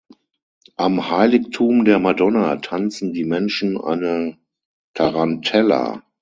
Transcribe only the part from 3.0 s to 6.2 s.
die Menschen eine Tarantella.